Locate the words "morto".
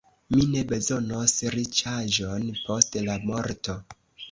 3.31-3.79